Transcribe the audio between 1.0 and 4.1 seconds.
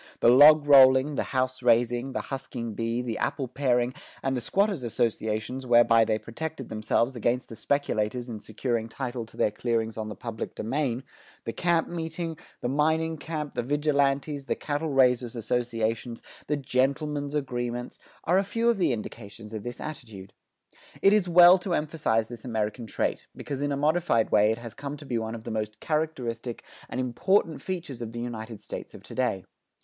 the house raising, the husking bee, the apple paring,